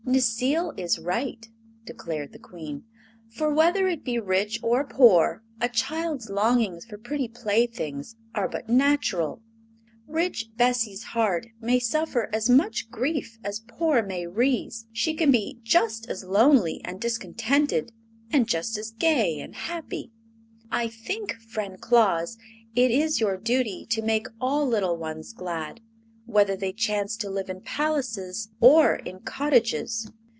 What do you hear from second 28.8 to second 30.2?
in cottages."